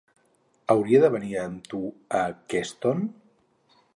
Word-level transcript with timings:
Hauria 0.73 1.01
de 1.03 1.11
venir 1.15 1.35
amb 1.41 1.69
tu 1.75 1.81
a 2.21 2.23
Keston? 2.55 3.07